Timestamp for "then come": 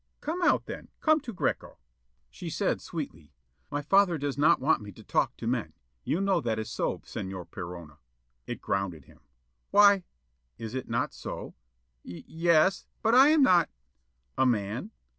0.65-1.19